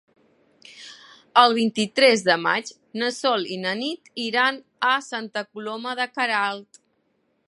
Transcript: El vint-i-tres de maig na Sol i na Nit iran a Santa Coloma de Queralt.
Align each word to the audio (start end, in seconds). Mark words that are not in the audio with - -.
El 1.41 1.51
vint-i-tres 1.57 2.23
de 2.29 2.37
maig 2.45 2.71
na 3.01 3.11
Sol 3.17 3.45
i 3.55 3.59
na 3.67 3.73
Nit 3.83 4.11
iran 4.23 4.57
a 4.93 4.97
Santa 5.09 5.45
Coloma 5.51 5.97
de 6.01 6.09
Queralt. 6.17 6.83